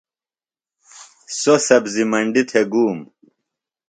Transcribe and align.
سوۡ 1.39 1.61
سبزیۡ 1.67 2.09
منڈیۡ 2.11 2.47
تھےۡ 2.49 2.67
گُوم۔ 2.71 2.99